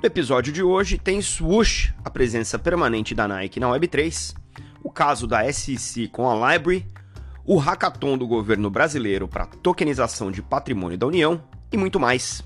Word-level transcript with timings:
No 0.00 0.06
episódio 0.06 0.52
de 0.52 0.62
hoje 0.62 0.96
tem 0.96 1.20
Swoosh, 1.20 1.92
a 2.04 2.08
presença 2.08 2.56
permanente 2.56 3.16
da 3.16 3.26
Nike 3.26 3.58
na 3.58 3.66
Web3, 3.66 4.32
o 4.80 4.92
caso 4.92 5.26
da 5.26 5.52
SEC 5.52 6.08
com 6.12 6.30
a 6.30 6.52
Library, 6.52 6.86
o 7.44 7.56
hackathon 7.56 8.16
do 8.16 8.24
governo 8.24 8.70
brasileiro 8.70 9.26
para 9.26 9.46
tokenização 9.46 10.30
de 10.30 10.40
patrimônio 10.40 10.96
da 10.96 11.08
União 11.08 11.42
e 11.72 11.76
muito 11.76 11.98
mais. 11.98 12.44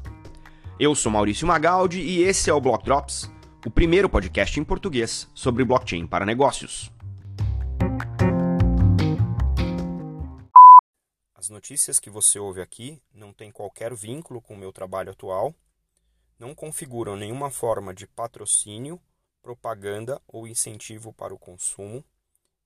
Eu 0.80 0.95
sou 0.95 1.12
Maurício 1.12 1.46
Magaldi 1.46 2.01
e 2.01 2.23
esse 2.23 2.48
é 2.48 2.55
o 2.55 2.61
Block 2.61 2.87
Drops, 2.87 3.30
o 3.66 3.71
primeiro 3.71 4.09
podcast 4.09 4.59
em 4.59 4.64
português 4.64 5.29
sobre 5.34 5.62
blockchain 5.62 6.07
para 6.07 6.25
negócios. 6.25 6.91
As 11.37 11.50
notícias 11.50 12.00
que 12.00 12.09
você 12.09 12.39
ouve 12.39 12.62
aqui 12.62 12.98
não 13.14 13.30
têm 13.30 13.53
qualquer 13.53 13.95
vínculo 13.95 14.41
com 14.41 14.55
o 14.55 14.59
meu 14.59 14.73
trabalho 14.73 15.11
atual 15.11 15.55
não 16.42 16.56
configuram 16.56 17.14
nenhuma 17.14 17.51
forma 17.51 17.95
de 17.95 18.05
patrocínio, 18.05 19.00
propaganda 19.41 20.20
ou 20.27 20.45
incentivo 20.45 21.12
para 21.12 21.33
o 21.33 21.38
consumo 21.38 22.05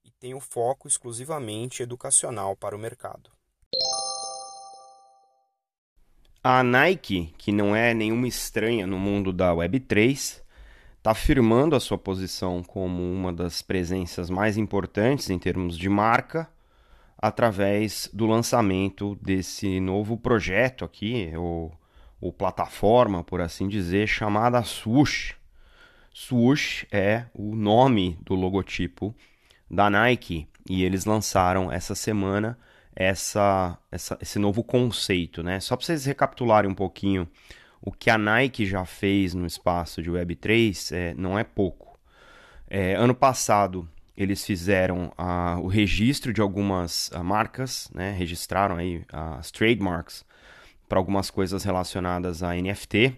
e 0.02 0.10
têm 0.12 0.34
o 0.34 0.40
foco 0.40 0.88
exclusivamente 0.88 1.82
educacional 1.82 2.56
para 2.56 2.74
o 2.74 2.78
mercado. 2.78 3.30
A 6.42 6.62
Nike, 6.62 7.34
que 7.36 7.52
não 7.52 7.76
é 7.76 7.92
nenhuma 7.92 8.26
estranha 8.26 8.86
no 8.86 8.98
mundo 8.98 9.30
da 9.30 9.52
Web3, 9.52 10.40
está 10.96 11.10
afirmando 11.10 11.76
a 11.76 11.80
sua 11.80 11.98
posição 11.98 12.62
como 12.62 13.02
uma 13.02 13.30
das 13.30 13.60
presenças 13.60 14.30
mais 14.30 14.56
importantes 14.56 15.28
em 15.28 15.38
termos 15.38 15.76
de 15.76 15.90
marca 15.90 16.48
através 17.18 18.08
do 18.10 18.24
lançamento 18.24 19.16
desse 19.16 19.80
novo 19.80 20.16
projeto 20.16 20.82
aqui, 20.82 21.30
o 21.36 21.70
ou 22.26 22.32
plataforma, 22.32 23.22
por 23.22 23.40
assim 23.40 23.68
dizer, 23.68 24.06
chamada 24.06 24.62
Swoosh. 24.62 25.34
Swoosh 26.12 26.86
é 26.90 27.26
o 27.32 27.54
nome 27.54 28.18
do 28.22 28.34
logotipo 28.34 29.14
da 29.70 29.88
Nike 29.88 30.48
e 30.68 30.82
eles 30.82 31.04
lançaram 31.04 31.70
essa 31.70 31.94
semana 31.94 32.58
essa, 32.94 33.78
essa, 33.92 34.18
esse 34.20 34.38
novo 34.38 34.64
conceito, 34.64 35.42
né? 35.42 35.60
Só 35.60 35.76
para 35.76 35.84
vocês 35.84 36.06
recapitularem 36.06 36.70
um 36.70 36.74
pouquinho 36.74 37.28
o 37.80 37.92
que 37.92 38.08
a 38.08 38.16
Nike 38.16 38.64
já 38.64 38.84
fez 38.86 39.34
no 39.34 39.46
espaço 39.46 40.02
de 40.02 40.10
Web3, 40.10 40.96
é, 40.96 41.14
não 41.14 41.38
é 41.38 41.44
pouco. 41.44 41.98
É, 42.68 42.94
ano 42.94 43.14
passado 43.14 43.88
eles 44.16 44.44
fizeram 44.44 45.12
uh, 45.18 45.60
o 45.60 45.68
registro 45.68 46.32
de 46.32 46.40
algumas 46.40 47.08
uh, 47.10 47.22
marcas, 47.22 47.90
né? 47.94 48.12
registraram 48.12 48.76
aí 48.76 49.04
as 49.12 49.50
trademarks 49.50 50.24
para 50.88 50.98
algumas 50.98 51.30
coisas 51.30 51.64
relacionadas 51.64 52.42
a 52.42 52.54
NFT. 52.54 53.16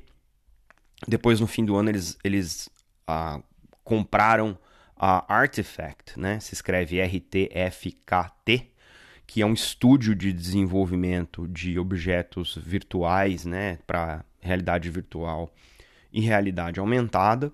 Depois, 1.07 1.41
no 1.41 1.47
fim 1.47 1.65
do 1.65 1.77
ano, 1.77 1.91
eles, 1.91 2.19
eles 2.25 2.69
ah, 3.07 3.41
compraram 3.85 4.59
a 4.97 5.33
Artifact, 5.33 6.19
né? 6.19 6.41
se 6.41 6.55
escreve 6.55 6.99
R-T-F-K-T, 6.99 8.71
que 9.27 9.43
é 9.43 9.47
um 9.47 9.53
estúdio 9.53 10.15
de 10.15 10.33
desenvolvimento 10.33 11.47
de 11.47 11.79
objetos 11.79 12.59
virtuais 12.61 13.45
né? 13.45 13.79
para 13.87 14.25
realidade 14.41 14.91
virtual 14.91 15.53
e 16.13 16.21
realidade 16.21 16.81
aumentada. 16.81 17.53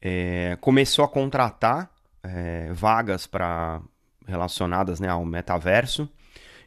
É, 0.00 0.58
começou 0.60 1.04
a 1.04 1.08
contratar 1.08 1.90
é, 2.22 2.72
vagas 2.72 3.26
para 3.26 3.80
relacionadas 4.26 5.00
né, 5.00 5.08
ao 5.08 5.24
metaverso 5.24 6.08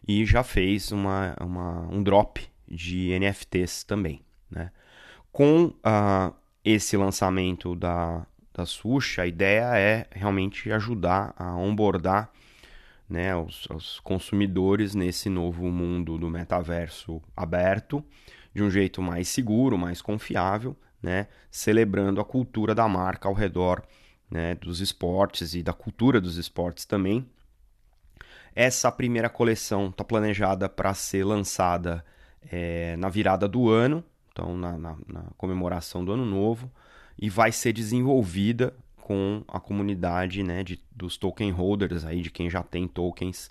e 0.07 0.25
já 0.25 0.43
fez 0.43 0.91
uma, 0.91 1.35
uma, 1.39 1.81
um 1.91 2.01
drop 2.01 2.47
de 2.67 3.17
NFTs 3.19 3.83
também. 3.83 4.21
Né? 4.49 4.71
Com 5.31 5.65
uh, 5.65 6.33
esse 6.63 6.97
lançamento 6.97 7.75
da, 7.75 8.25
da 8.53 8.65
Swoosh, 8.65 9.19
a 9.19 9.27
ideia 9.27 9.77
é 9.77 10.07
realmente 10.11 10.71
ajudar 10.71 11.33
a 11.37 11.55
onboardar 11.55 12.31
né, 13.09 13.35
os, 13.35 13.65
os, 13.69 13.99
consumidores 14.01 14.93
nesse 14.93 15.29
novo 15.29 15.67
mundo 15.69 16.17
do 16.17 16.29
metaverso 16.29 17.21
aberto 17.35 18.03
de 18.53 18.61
um 18.61 18.69
jeito 18.69 19.01
mais 19.01 19.29
seguro, 19.29 19.77
mais 19.77 20.01
confiável, 20.01 20.75
né, 21.01 21.27
celebrando 21.49 22.19
a 22.19 22.25
cultura 22.25 22.75
da 22.75 22.87
marca 22.87 23.29
ao 23.29 23.33
redor 23.33 23.83
né, 24.29 24.55
dos 24.55 24.81
esportes 24.81 25.53
e 25.53 25.63
da 25.63 25.71
cultura 25.71 26.19
dos 26.19 26.37
esportes 26.37 26.85
também. 26.85 27.25
Essa 28.53 28.91
primeira 28.91 29.29
coleção 29.29 29.89
está 29.89 30.03
planejada 30.03 30.67
para 30.67 30.93
ser 30.93 31.23
lançada 31.23 32.03
é, 32.51 32.95
na 32.97 33.09
virada 33.09 33.47
do 33.47 33.69
ano, 33.69 34.03
então 34.31 34.55
na, 34.55 34.77
na, 34.77 34.95
na, 35.07 35.23
comemoração 35.37 36.03
do 36.03 36.11
ano 36.11 36.25
novo, 36.25 36.71
e 37.17 37.29
vai 37.29 37.51
ser 37.51 37.73
desenvolvida 37.73 38.73
com 38.95 39.43
a 39.47 39.59
comunidade 39.59 40.43
né, 40.43 40.63
de, 40.63 40.79
dos 40.91 41.17
token 41.17 41.51
holders, 41.51 42.05
aí, 42.05 42.21
de 42.21 42.29
quem 42.29 42.49
já 42.49 42.61
tem 42.61 42.87
tokens 42.87 43.49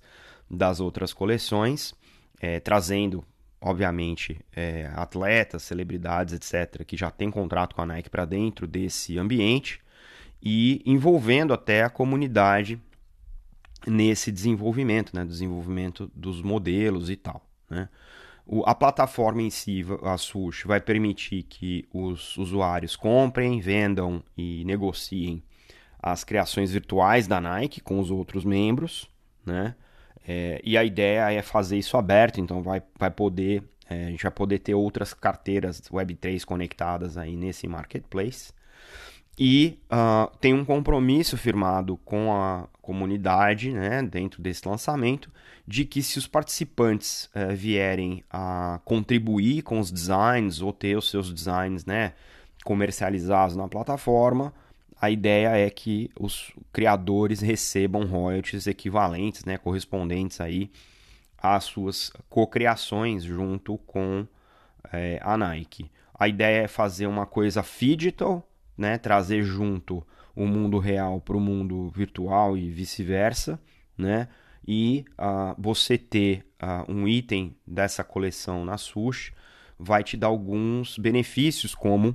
das 0.51 0.81
outras 0.81 1.13
coleções, 1.13 1.95
é, 2.41 2.61
trazendo, 2.61 3.25
obviamente, 3.61 4.39
é, 4.55 4.91
atletas, 4.95 5.63
celebridades, 5.63 6.35
etc., 6.35 6.85
que 6.85 6.97
já 6.97 7.11
tem 7.11 7.31
contrato 7.31 7.75
com 7.75 7.83
a 7.83 7.87
Nike 7.87 8.11
para 8.11 8.25
dentro 8.25 8.67
desse 8.67 9.19
ambiente 9.19 9.81
e 10.43 10.83
envolvendo 10.85 11.53
até 11.53 11.83
a 11.83 11.91
comunidade 11.91 12.81
nesse 13.87 14.31
desenvolvimento, 14.31 15.15
né, 15.15 15.25
desenvolvimento 15.25 16.11
dos 16.15 16.43
modelos 16.43 17.11
e 17.11 17.17
tal. 17.17 17.45
Né? 17.69 17.89
O, 18.47 18.63
a 18.65 18.75
plataforma 18.75 19.43
em 19.43 19.51
si, 19.51 19.85
a 20.03 20.17
Swoosh, 20.17 20.65
vai 20.65 20.81
permitir 20.81 21.43
que 21.43 21.85
os 21.93 22.37
usuários 22.37 22.95
comprem, 22.95 23.61
vendam 23.61 24.23
e 24.37 24.65
negociem 24.65 25.43
as 26.01 26.23
criações 26.23 26.71
virtuais 26.71 27.27
da 27.27 27.41
Nike 27.41 27.81
com 27.81 27.99
os 27.99 28.11
outros 28.11 28.45
membros, 28.45 29.11
né? 29.45 29.75
É, 30.29 30.61
e 30.65 30.77
a 30.77 30.85
ideia 30.85 31.33
é 31.33 31.43
fazer 31.43 31.79
isso 31.79 31.97
aberto, 31.97 32.41
então 32.41 32.63
vai, 32.63 32.83
vai 32.99 33.11
poder, 33.11 33.63
é, 33.89 34.07
a 34.07 34.11
gente 34.11 34.23
vai 34.23 34.33
poder 34.33 34.59
ter 34.59 34.75
outras 34.75 35.15
carteiras 35.15 35.81
Web3 35.83 36.45
conectadas 36.45 37.17
aí 37.17 37.37
nesse 37.37 37.67
marketplace. 37.69 38.53
E 39.39 39.79
uh, 39.93 40.35
tem 40.39 40.55
um 40.55 40.65
compromisso 40.65 41.37
firmado 41.37 41.97
com 41.99 42.33
a 42.33 42.67
comunidade, 42.87 43.73
né, 43.73 44.01
dentro 44.01 44.41
desse 44.41 44.67
lançamento, 44.67 45.29
de 45.67 45.85
que 45.85 46.01
se 46.01 46.21
os 46.21 46.29
participantes 46.29 47.29
uh, 47.35 47.53
vierem 47.53 48.23
a 48.31 48.81
contribuir 48.85 49.63
com 49.63 49.81
os 49.81 49.91
designs 49.91 50.63
ou 50.63 50.73
ter 50.73 50.97
os 50.97 51.11
seus 51.11 51.35
designs 51.35 51.85
né, 51.85 52.13
comercializados 52.65 53.57
na 53.57 53.67
plataforma, 53.67 54.55
a 55.01 55.11
ideia 55.11 55.49
é 55.59 55.69
que 55.69 56.11
os 56.19 56.53
criadores 56.73 57.41
recebam 57.41 58.07
royalties 58.07 58.69
equivalentes, 58.69 59.45
né, 59.45 59.59
correspondentes 59.59 60.41
aí 60.41 60.71
às 61.37 61.65
suas 61.65 62.13
cocriações 62.31 63.25
junto 63.25 63.77
com 63.79 64.27
é, 64.93 65.19
a 65.23 65.37
Nike. 65.37 65.91
A 66.19 66.29
ideia 66.29 66.63
é 66.63 66.69
fazer 66.69 67.09
uma 67.09 67.27
coisa 67.27 67.63
digital, 67.63 68.49
né, 68.79 68.97
trazer 68.97 69.43
junto 69.43 70.07
o 70.37 70.47
mundo 70.47 70.79
real 70.79 71.21
para 71.21 71.37
o 71.37 71.41
mundo 71.41 71.89
virtual 71.89 72.57
e 72.57 72.71
vice-versa, 72.71 73.59
né? 73.97 74.29
E 74.69 75.05
uh, 75.13 75.55
você 75.59 75.97
ter 75.97 76.45
uh, 76.63 76.93
um 76.93 77.09
item 77.09 77.57
dessa 77.67 78.05
coleção 78.05 78.65
na 78.65 78.77
Sush 78.77 79.33
vai 79.79 80.05
te 80.05 80.17
dar 80.17 80.27
alguns 80.27 80.99
benefícios, 80.99 81.75
como 81.75 82.15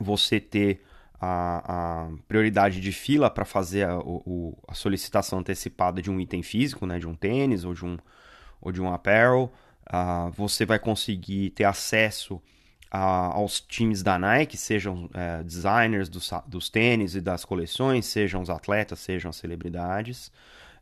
você 0.00 0.40
ter 0.40 0.82
a, 1.20 2.04
a 2.04 2.10
prioridade 2.26 2.80
de 2.80 2.92
fila 2.92 3.30
para 3.30 3.44
fazer 3.44 3.86
a, 3.86 3.98
o, 3.98 4.58
a, 4.66 4.74
solicitação 4.74 5.38
antecipada 5.38 6.02
de 6.02 6.10
um 6.10 6.20
item 6.20 6.42
físico, 6.42 6.84
né, 6.84 6.98
de 6.98 7.06
um 7.06 7.14
tênis 7.14 7.64
ou 7.64 7.72
de 7.72 7.84
um, 7.84 7.96
ou 8.60 8.72
de 8.72 8.82
um 8.82 8.92
apparel. 8.92 9.52
Uh, 9.86 10.30
você 10.32 10.66
vai 10.66 10.78
conseguir 10.78 11.50
ter 11.50 11.64
acesso 11.64 12.42
aos 12.94 13.58
times 13.58 14.02
da 14.02 14.18
Nike, 14.18 14.58
sejam 14.58 15.08
é, 15.14 15.42
designers 15.42 16.10
dos, 16.10 16.30
dos 16.46 16.68
tênis 16.68 17.14
e 17.14 17.22
das 17.22 17.42
coleções, 17.42 18.04
sejam 18.04 18.42
os 18.42 18.50
atletas, 18.50 18.98
sejam 18.98 19.30
as 19.30 19.36
celebridades. 19.36 20.30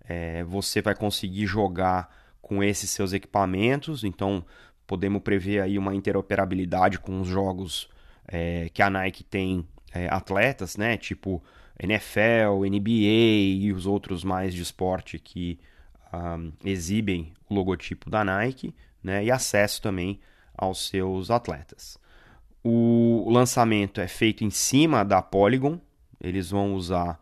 É, 0.08 0.42
você 0.42 0.82
vai 0.82 0.94
conseguir 0.94 1.46
jogar 1.46 2.12
com 2.42 2.64
esses 2.64 2.90
seus 2.90 3.12
equipamentos, 3.12 4.02
então 4.02 4.44
podemos 4.88 5.22
prever 5.22 5.60
aí 5.60 5.78
uma 5.78 5.94
interoperabilidade 5.94 6.98
com 6.98 7.20
os 7.20 7.28
jogos 7.28 7.88
é, 8.26 8.68
que 8.74 8.82
a 8.82 8.90
Nike 8.90 9.22
tem 9.22 9.64
é, 9.94 10.08
atletas, 10.08 10.76
né? 10.76 10.96
Tipo 10.96 11.40
NFL, 11.78 12.64
NBA 12.68 13.60
e 13.60 13.72
os 13.72 13.86
outros 13.86 14.24
mais 14.24 14.52
de 14.52 14.62
esporte 14.62 15.16
que 15.16 15.60
um, 16.12 16.50
exibem 16.64 17.32
o 17.48 17.54
logotipo 17.54 18.10
da 18.10 18.24
Nike, 18.24 18.74
né? 19.00 19.24
E 19.24 19.30
acesso 19.30 19.80
também 19.80 20.18
aos 20.56 20.88
seus 20.88 21.30
atletas. 21.30 21.99
O 22.62 23.28
lançamento 23.30 24.00
é 24.00 24.08
feito 24.08 24.44
em 24.44 24.50
cima 24.50 25.04
da 25.04 25.22
Polygon, 25.22 25.80
eles 26.20 26.50
vão 26.50 26.74
usar 26.74 27.18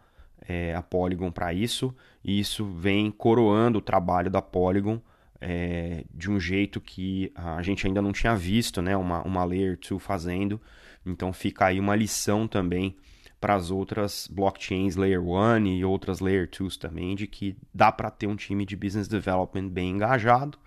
é, 0.49 0.75
a 0.75 0.83
Polygon 0.83 1.31
para 1.31 1.53
isso, 1.53 1.95
e 2.25 2.41
isso 2.41 2.65
vem 2.65 3.11
coroando 3.11 3.79
o 3.79 3.83
trabalho 3.83 4.31
da 4.31 4.43
Polygon 4.43 5.01
é, 5.41 6.05
de 6.13 6.31
um 6.31 6.41
jeito 6.41 6.81
que 6.81 7.31
a 7.35 7.63
gente 7.63 7.87
ainda 7.87 8.03
não 8.03 8.13
tinha 8.13 8.35
visto, 8.35 8.83
né? 8.83 8.97
Uma, 8.97 9.23
uma 9.23 9.45
Layer 9.45 9.79
2 9.79 10.03
fazendo. 10.03 10.61
Então 11.07 11.33
fica 11.33 11.67
aí 11.67 11.79
uma 11.79 11.95
lição 11.95 12.49
também 12.49 12.97
para 13.41 13.55
as 13.55 13.71
outras 13.71 14.29
blockchains 14.31 14.97
Layer 14.97 15.23
1 15.23 15.67
e 15.67 15.85
outras 15.85 16.19
Layer 16.19 16.49
2 16.51 16.77
também, 16.77 17.15
de 17.15 17.27
que 17.29 17.57
dá 17.73 17.93
para 17.93 18.11
ter 18.11 18.27
um 18.27 18.35
time 18.35 18.67
de 18.67 18.75
business 18.75 19.07
development 19.07 19.69
bem 19.69 19.91
engajado. 19.91 20.59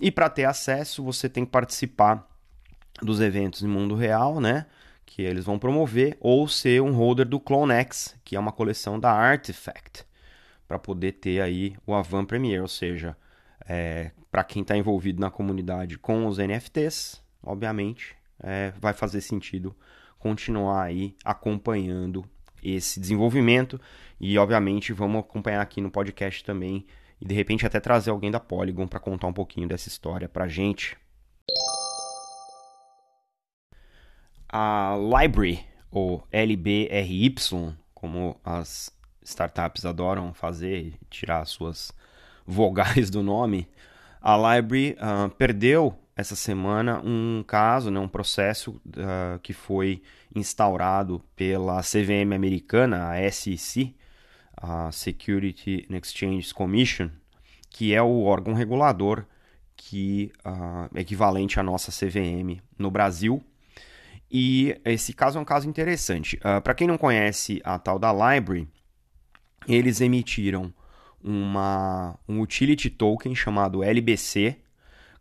E 0.00 0.10
para 0.10 0.28
ter 0.28 0.44
acesso, 0.44 1.02
você 1.02 1.28
tem 1.28 1.44
que 1.44 1.50
participar 1.50 2.28
dos 3.02 3.20
eventos 3.20 3.62
em 3.62 3.68
mundo 3.68 3.94
real, 3.94 4.40
né? 4.40 4.66
Que 5.04 5.22
eles 5.22 5.44
vão 5.44 5.58
promover, 5.58 6.16
ou 6.20 6.48
ser 6.48 6.80
um 6.82 6.92
holder 6.92 7.26
do 7.26 7.38
CloneX, 7.38 8.16
que 8.24 8.36
é 8.36 8.40
uma 8.40 8.52
coleção 8.52 8.98
da 8.98 9.12
Artifact, 9.12 10.04
para 10.66 10.78
poder 10.78 11.12
ter 11.12 11.40
aí 11.40 11.76
o 11.86 11.94
Avan 11.94 12.24
Premier, 12.24 12.62
ou 12.62 12.68
seja, 12.68 13.16
é, 13.68 14.10
para 14.30 14.44
quem 14.44 14.62
está 14.62 14.76
envolvido 14.76 15.20
na 15.20 15.30
comunidade 15.30 15.98
com 15.98 16.26
os 16.26 16.38
NFTs, 16.38 17.22
obviamente, 17.42 18.16
é, 18.42 18.72
vai 18.80 18.92
fazer 18.92 19.20
sentido 19.20 19.74
continuar 20.18 20.84
aí 20.84 21.14
acompanhando 21.24 22.24
esse 22.62 22.98
desenvolvimento 22.98 23.78
e 24.18 24.38
obviamente 24.38 24.92
vamos 24.92 25.20
acompanhar 25.20 25.60
aqui 25.60 25.80
no 25.82 25.90
podcast 25.90 26.42
também 26.42 26.86
e 27.20 27.26
de 27.26 27.34
repente 27.34 27.66
até 27.66 27.78
trazer 27.78 28.10
alguém 28.10 28.30
da 28.30 28.40
Polygon 28.40 28.86
para 28.86 28.98
contar 28.98 29.26
um 29.26 29.32
pouquinho 29.32 29.68
dessa 29.68 29.88
história 29.88 30.28
para 30.28 30.48
gente. 30.48 30.96
A 34.56 34.94
Library 34.96 35.66
ou 35.90 36.24
LBRY, 36.30 37.34
como 37.92 38.40
as 38.44 38.88
startups 39.24 39.84
adoram 39.84 40.32
fazer, 40.32 40.94
tirar 41.10 41.44
suas 41.44 41.90
vogais 42.46 43.10
do 43.10 43.20
nome, 43.20 43.66
a 44.22 44.36
Library 44.36 44.92
uh, 44.92 45.28
perdeu 45.30 45.98
essa 46.14 46.36
semana 46.36 47.02
um 47.04 47.42
caso, 47.44 47.90
né, 47.90 47.98
um 47.98 48.06
processo 48.06 48.80
uh, 48.90 49.40
que 49.42 49.52
foi 49.52 50.00
instaurado 50.32 51.20
pela 51.34 51.80
CVM 51.80 52.32
americana, 52.32 53.10
a 53.10 53.32
SEC, 53.32 53.92
a 54.56 54.92
Security 54.92 55.84
and 55.90 55.96
Exchange 55.96 56.54
Commission, 56.54 57.10
que 57.68 57.92
é 57.92 58.00
o 58.00 58.22
órgão 58.22 58.54
regulador 58.54 59.24
que 59.76 60.30
uh, 60.46 60.88
é 60.94 61.00
equivalente 61.00 61.58
à 61.58 61.62
nossa 61.64 61.90
CVM 61.90 62.62
no 62.78 62.88
Brasil. 62.88 63.44
E 64.36 64.80
esse 64.84 65.12
caso 65.12 65.38
é 65.38 65.40
um 65.40 65.44
caso 65.44 65.68
interessante. 65.68 66.36
Uh, 66.38 66.60
Para 66.60 66.74
quem 66.74 66.88
não 66.88 66.98
conhece 66.98 67.60
a 67.62 67.78
tal 67.78 68.00
da 68.00 68.12
Library, 68.12 68.68
eles 69.68 70.00
emitiram 70.00 70.74
uma, 71.22 72.18
um 72.28 72.40
utility 72.40 72.90
token 72.90 73.32
chamado 73.32 73.84
LBC, 73.84 74.56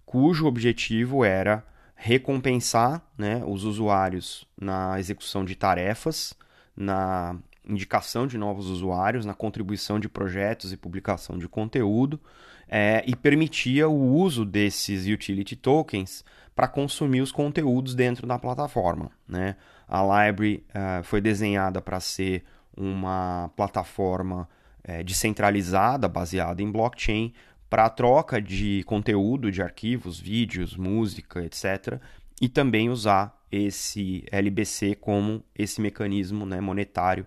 cujo 0.03 0.47
objetivo 0.47 1.23
era 1.23 1.63
recompensar 1.95 3.07
né, 3.15 3.43
os 3.45 3.65
usuários 3.65 4.47
na 4.59 4.99
execução 4.99 5.45
de 5.45 5.53
tarefas, 5.53 6.33
na 6.75 7.37
indicação 7.67 8.27
de 8.27 8.37
novos 8.37 8.67
usuários, 8.67 9.25
na 9.25 9.33
contribuição 9.33 9.99
de 9.99 10.09
projetos 10.09 10.73
e 10.73 10.77
publicação 10.77 11.37
de 11.37 11.47
conteúdo, 11.47 12.19
é, 12.67 13.03
e 13.05 13.15
permitia 13.15 13.87
o 13.87 14.15
uso 14.15 14.45
desses 14.45 15.07
utility 15.07 15.55
tokens 15.55 16.23
para 16.55 16.67
consumir 16.67 17.21
os 17.21 17.31
conteúdos 17.31 17.95
dentro 17.95 18.27
da 18.27 18.37
plataforma. 18.37 19.11
Né? 19.27 19.55
A 19.87 20.01
Library 20.01 20.63
uh, 20.69 21.03
foi 21.03 21.19
desenhada 21.19 21.81
para 21.81 21.99
ser 21.99 22.43
uma 22.75 23.51
plataforma 23.55 24.47
é, 24.83 25.03
descentralizada, 25.03 26.07
baseada 26.07 26.61
em 26.61 26.71
blockchain, 26.71 27.33
para 27.69 27.85
a 27.85 27.89
troca 27.89 28.41
de 28.41 28.83
conteúdo, 28.85 29.51
de 29.51 29.61
arquivos, 29.61 30.19
vídeos, 30.19 30.75
música, 30.75 31.43
etc. 31.43 31.99
E 32.41 32.47
também 32.47 32.89
usar 32.89 33.35
esse 33.51 34.23
LBC 34.31 34.95
como 34.95 35.43
esse 35.55 35.79
mecanismo 35.81 36.45
né, 36.45 36.59
monetário 36.59 37.25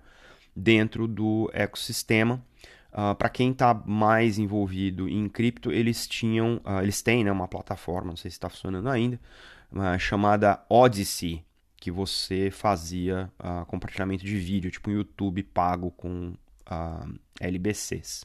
dentro 0.56 1.06
do 1.06 1.50
ecossistema. 1.53 2.43
Uh, 2.93 3.14
para 3.14 3.29
quem 3.29 3.50
está 3.50 3.75
mais 3.75 4.38
envolvido 4.38 5.06
em 5.06 5.29
cripto, 5.29 5.70
eles 5.70 6.06
tinham, 6.06 6.62
uh, 6.64 6.81
eles 6.82 7.03
têm 7.03 7.23
né, 7.23 7.31
uma 7.31 7.47
plataforma, 7.47 8.08
não 8.08 8.17
sei 8.17 8.31
se 8.31 8.38
está 8.38 8.49
funcionando 8.49 8.88
ainda, 8.88 9.20
uh, 9.70 9.99
chamada 9.99 10.64
Odyssey, 10.70 11.44
que 11.79 11.91
você 11.91 12.50
fazia 12.50 13.31
compartilhamento 13.69 14.25
de 14.25 14.37
vídeo, 14.37 14.70
tipo 14.70 14.91
um 14.91 14.94
YouTube 14.94 15.43
pago 15.44 15.93
com 15.93 16.32
LBCs. 17.38 18.25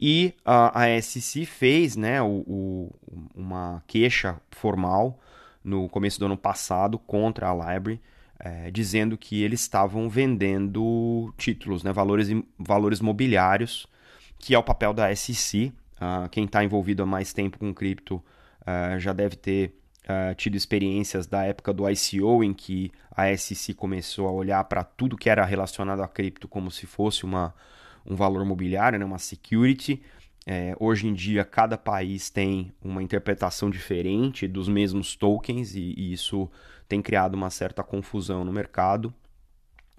E 0.00 0.34
a 0.44 1.00
SEC 1.00 1.44
fez 1.44 1.94
né, 1.94 2.20
o, 2.20 2.42
o, 2.46 2.94
uma 3.36 3.84
queixa 3.86 4.40
formal 4.50 5.20
no 5.62 5.88
começo 5.88 6.18
do 6.18 6.26
ano 6.26 6.36
passado 6.36 6.98
contra 6.98 7.50
a 7.50 7.54
Library, 7.54 8.00
é, 8.38 8.70
dizendo 8.70 9.16
que 9.18 9.42
eles 9.42 9.60
estavam 9.60 10.08
vendendo 10.08 11.32
títulos, 11.36 11.82
né, 11.82 11.92
valores, 11.92 12.28
valores 12.58 13.00
mobiliários, 13.00 13.86
que 14.38 14.54
é 14.54 14.58
o 14.58 14.62
papel 14.62 14.92
da 14.92 15.14
SEC. 15.14 15.72
Uh, 15.96 16.28
quem 16.30 16.44
está 16.44 16.62
envolvido 16.62 17.02
há 17.02 17.06
mais 17.06 17.32
tempo 17.32 17.58
com 17.58 17.74
cripto 17.74 18.22
uh, 18.62 18.98
já 19.00 19.12
deve 19.12 19.34
ter 19.34 19.74
uh, 20.04 20.34
tido 20.36 20.56
experiências 20.56 21.26
da 21.26 21.44
época 21.44 21.72
do 21.72 21.88
ICO, 21.90 22.44
em 22.44 22.54
que 22.54 22.92
a 23.10 23.36
SEC 23.36 23.74
começou 23.74 24.28
a 24.28 24.32
olhar 24.32 24.62
para 24.64 24.84
tudo 24.84 25.16
que 25.16 25.28
era 25.28 25.44
relacionado 25.44 26.00
a 26.00 26.06
cripto 26.06 26.46
como 26.46 26.70
se 26.70 26.86
fosse 26.86 27.24
uma, 27.24 27.52
um 28.06 28.14
valor 28.14 28.44
mobiliário, 28.44 28.98
né, 28.98 29.04
uma 29.04 29.18
security. 29.18 30.00
É, 30.50 30.74
hoje 30.80 31.06
em 31.06 31.12
dia, 31.12 31.44
cada 31.44 31.76
país 31.76 32.30
tem 32.30 32.72
uma 32.82 33.02
interpretação 33.02 33.68
diferente 33.68 34.48
dos 34.48 34.66
mesmos 34.66 35.14
tokens 35.14 35.74
e, 35.74 35.92
e 35.94 36.10
isso 36.10 36.50
tem 36.88 37.02
criado 37.02 37.34
uma 37.34 37.50
certa 37.50 37.82
confusão 37.82 38.46
no 38.46 38.50
mercado. 38.50 39.12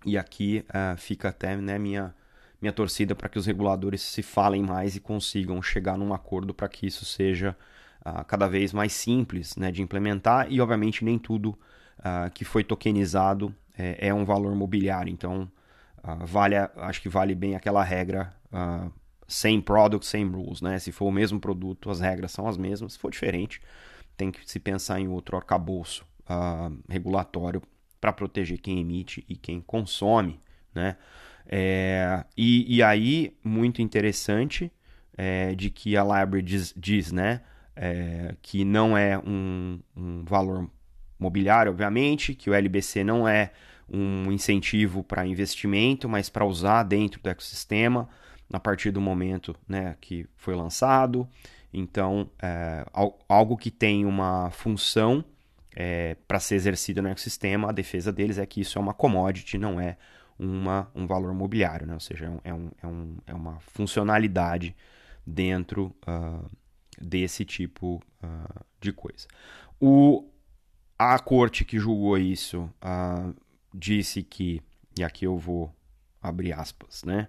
E 0.03 0.17
aqui 0.17 0.65
uh, 0.69 0.97
fica 0.97 1.29
até 1.29 1.55
né, 1.55 1.77
minha, 1.77 2.15
minha 2.59 2.73
torcida 2.73 3.13
para 3.13 3.29
que 3.29 3.37
os 3.37 3.45
reguladores 3.45 4.01
se 4.01 4.23
falem 4.23 4.63
mais 4.63 4.95
e 4.95 4.99
consigam 4.99 5.61
chegar 5.61 5.95
num 5.99 6.15
acordo 6.15 6.51
para 6.51 6.67
que 6.67 6.87
isso 6.87 7.05
seja 7.05 7.55
uh, 8.03 8.25
cada 8.25 8.47
vez 8.47 8.73
mais 8.73 8.93
simples 8.93 9.55
né, 9.55 9.71
de 9.71 9.83
implementar. 9.83 10.51
E, 10.51 10.59
obviamente, 10.59 11.05
nem 11.05 11.19
tudo 11.19 11.49
uh, 11.99 12.31
que 12.33 12.43
foi 12.43 12.63
tokenizado 12.63 13.53
é, 13.77 14.07
é 14.07 14.11
um 14.11 14.25
valor 14.25 14.55
mobiliário. 14.55 15.13
Então, 15.13 15.47
Uh, 16.01 16.25
vale, 16.25 16.55
acho 16.77 17.01
que 17.01 17.09
vale 17.09 17.35
bem 17.35 17.57
aquela 17.57 17.83
regra 17.83 18.33
same 19.29 19.61
product, 19.61 20.05
same 20.05 20.29
rules, 20.29 20.61
né? 20.61 20.79
Se 20.79 20.91
for 20.91 21.05
o 21.05 21.11
mesmo 21.11 21.39
produto, 21.39 21.89
as 21.89 21.99
regras 21.99 22.31
são 22.31 22.47
as 22.47 22.57
mesmas. 22.57 22.93
Se 22.93 22.99
for 22.99 23.11
diferente, 23.11 23.61
tem 24.17 24.31
que 24.31 24.39
se 24.49 24.59
pensar 24.59 24.99
em 24.99 25.07
outro 25.07 25.37
arcabouço 25.37 26.05
uh, 26.25 26.75
regulatório 26.89 27.61
para 28.01 28.11
proteger 28.11 28.59
quem 28.59 28.79
emite 28.79 29.23
e 29.29 29.35
quem 29.35 29.61
consome, 29.61 30.39
né? 30.73 30.97
É, 31.51 32.23
e, 32.37 32.77
e, 32.77 32.83
aí, 32.83 33.35
muito 33.43 33.81
interessante, 33.81 34.71
é, 35.17 35.55
de 35.55 35.71
que 35.71 35.97
a 35.97 36.03
library 36.03 36.43
diz, 36.43 36.73
diz 36.77 37.11
né, 37.11 37.41
é, 37.75 38.35
que 38.39 38.63
não 38.63 38.95
é 38.95 39.17
um, 39.17 39.79
um 39.97 40.23
valor 40.25 40.69
mobiliário, 41.17 41.71
obviamente, 41.71 42.35
que 42.35 42.51
o 42.51 42.53
LBC 42.53 43.03
não 43.03 43.27
é 43.27 43.51
um 43.91 44.31
incentivo 44.31 45.03
para 45.03 45.25
investimento, 45.25 46.07
mas 46.07 46.29
para 46.29 46.45
usar 46.45 46.83
dentro 46.83 47.19
do 47.19 47.29
ecossistema 47.29 48.07
a 48.51 48.59
partir 48.59 48.91
do 48.91 49.01
momento 49.01 49.55
né, 49.67 49.95
que 50.01 50.25
foi 50.35 50.55
lançado. 50.55 51.27
Então, 51.73 52.29
é, 52.41 52.85
algo 53.27 53.55
que 53.55 53.69
tem 53.69 54.05
uma 54.05 54.49
função 54.51 55.23
é, 55.75 56.15
para 56.27 56.39
ser 56.39 56.55
exercido 56.55 57.01
no 57.01 57.09
ecossistema, 57.09 57.69
a 57.69 57.71
defesa 57.71 58.11
deles 58.11 58.37
é 58.37 58.45
que 58.45 58.61
isso 58.61 58.77
é 58.77 58.81
uma 58.81 58.93
commodity, 58.93 59.57
não 59.57 59.79
é 59.79 59.97
uma, 60.37 60.89
um 60.95 61.05
valor 61.05 61.33
mobiliário, 61.33 61.85
né? 61.85 61.93
ou 61.93 61.99
seja, 61.99 62.25
é, 62.43 62.53
um, 62.53 62.71
é, 62.81 62.87
um, 62.87 63.17
é, 63.27 63.31
é 63.31 63.33
uma 63.33 63.59
funcionalidade 63.59 64.75
dentro 65.25 65.95
uh, 66.07 66.49
desse 66.99 67.45
tipo 67.45 68.01
uh, 68.23 68.65
de 68.79 68.91
coisa. 68.91 69.27
O, 69.79 70.27
a 70.97 71.19
corte 71.19 71.63
que 71.63 71.77
julgou 71.77 72.17
isso 72.17 72.69
uh, 72.83 73.35
disse 73.73 74.23
que, 74.23 74.61
e 74.97 75.03
aqui 75.03 75.25
eu 75.25 75.37
vou 75.37 75.73
abrir 76.21 76.53
aspas, 76.53 77.03
né? 77.03 77.27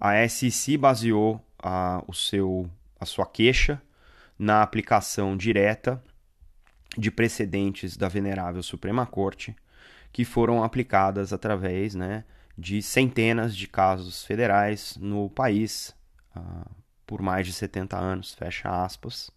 A 0.00 0.26
SEC 0.28 0.76
baseou 0.76 1.44
a, 1.58 2.02
o 2.06 2.14
seu, 2.14 2.70
a 3.00 3.04
sua 3.04 3.26
queixa 3.26 3.80
na 4.38 4.62
aplicação 4.62 5.36
direta 5.36 6.02
de 6.96 7.10
precedentes 7.10 7.96
da 7.96 8.08
Venerável 8.08 8.62
Suprema 8.62 9.06
Corte 9.06 9.54
que 10.12 10.24
foram 10.24 10.62
aplicadas 10.64 11.32
através 11.32 11.94
né, 11.94 12.24
de 12.56 12.82
centenas 12.82 13.54
de 13.54 13.66
casos 13.66 14.24
federais 14.24 14.96
no 14.98 15.28
país 15.30 15.94
uh, 16.36 16.70
por 17.06 17.22
mais 17.22 17.46
de 17.46 17.52
70 17.52 17.96
anos, 17.96 18.34
fecha 18.34 18.84
aspas. 18.84 19.30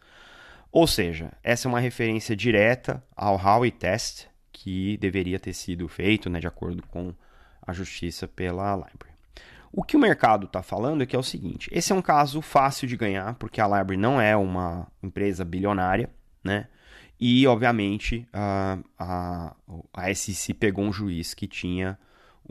Ou 0.72 0.88
seja, 0.88 1.32
essa 1.44 1.68
é 1.68 1.70
uma 1.70 1.80
referência 1.80 2.36
direta 2.36 3.03
ao 3.15 3.36
Howey 3.36 3.72
Test, 3.72 4.27
que 4.51 4.98
deveria 4.98 5.39
ter 5.39 5.53
sido 5.53 5.88
feito 5.88 6.30
né, 6.30 6.39
de 6.39 6.48
acordo 6.48 6.84
com 6.88 7.13
a 7.62 7.74
justiça 7.74 8.27
pela 8.27 8.75
Library. 8.75 9.11
O 9.73 9.83
que 9.83 9.95
o 9.95 9.99
mercado 9.99 10.45
está 10.45 10.61
falando 10.61 11.01
é 11.01 11.05
que 11.05 11.15
é 11.15 11.19
o 11.19 11.23
seguinte: 11.23 11.69
esse 11.71 11.91
é 11.91 11.95
um 11.95 12.01
caso 12.01 12.41
fácil 12.41 12.87
de 12.87 12.97
ganhar, 12.97 13.35
porque 13.35 13.61
a 13.61 13.65
Library 13.65 13.97
não 13.97 14.19
é 14.19 14.35
uma 14.35 14.87
empresa 15.01 15.45
bilionária, 15.45 16.09
né? 16.43 16.67
E, 17.19 17.45
obviamente, 17.45 18.27
a, 18.33 18.79
a, 18.97 19.55
a 19.93 20.13
SEC 20.15 20.55
pegou 20.55 20.83
um 20.83 20.91
juiz 20.91 21.35
que 21.35 21.45
tinha 21.45 21.97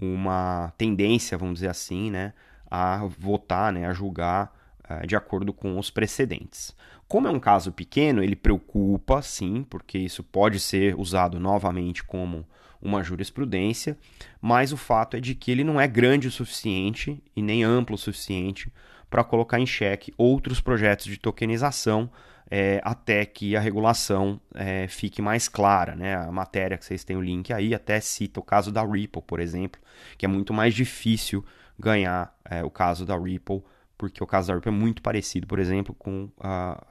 uma 0.01 0.73
tendência, 0.79 1.37
vamos 1.37 1.55
dizer 1.55 1.71
assim, 1.71 2.09
né, 2.09 2.33
a 2.71 3.05
votar, 3.19 3.73
né, 3.73 3.87
a 3.87 3.93
julgar 3.93 4.55
uh, 4.89 5.05
de 5.05 5.17
acordo 5.17 5.53
com 5.53 5.77
os 5.77 5.91
precedentes. 5.91 6.73
Como 7.11 7.27
é 7.27 7.31
um 7.33 7.41
caso 7.41 7.73
pequeno, 7.73 8.23
ele 8.23 8.37
preocupa, 8.37 9.21
sim, 9.21 9.67
porque 9.69 9.99
isso 9.99 10.23
pode 10.23 10.61
ser 10.61 10.95
usado 10.97 11.41
novamente 11.41 12.05
como 12.05 12.47
uma 12.81 13.03
jurisprudência, 13.03 13.99
mas 14.41 14.73
o 14.73 14.77
fato 14.77 15.17
é 15.17 15.21
de 15.21 15.35
que 15.35 15.51
ele 15.51 15.65
não 15.65 15.81
é 15.81 15.89
grande 15.89 16.29
o 16.29 16.31
suficiente 16.31 17.21
e 17.35 17.43
nem 17.43 17.65
amplo 17.65 17.97
o 17.97 17.99
suficiente 17.99 18.73
para 19.11 19.25
colocar 19.25 19.59
em 19.59 19.67
xeque 19.67 20.15
outros 20.17 20.61
projetos 20.61 21.07
de 21.07 21.19
tokenização 21.19 22.09
é, 22.49 22.81
até 22.85 23.27
que 23.27 23.57
a 23.57 23.61
regulação 23.61 24.41
é, 24.55 24.87
fique 24.87 25.21
mais 25.21 25.49
clara. 25.49 25.97
Né? 25.97 26.15
A 26.15 26.31
matéria 26.31 26.79
que 26.79 26.85
vocês 26.85 27.03
têm 27.03 27.17
o 27.17 27.21
link 27.21 27.53
aí 27.53 27.75
até 27.75 27.99
cita 27.99 28.39
o 28.39 28.45
caso 28.45 28.71
da 28.71 28.87
Ripple, 28.87 29.23
por 29.23 29.41
exemplo, 29.41 29.81
que 30.17 30.25
é 30.25 30.29
muito 30.29 30.55
mais 30.55 30.75
difícil 30.75 31.45
ganhar 31.77 32.33
é, 32.45 32.63
o 32.63 32.71
caso 32.71 33.05
da 33.05 33.19
Ripple, 33.19 33.65
porque 34.01 34.25
o 34.25 34.27
caso 34.27 34.51
da 34.51 34.59
é 34.65 34.71
muito 34.71 35.03
parecido, 35.03 35.47
por 35.47 35.59
exemplo, 35.59 35.95
com, 35.95 36.31
a, 36.41 36.83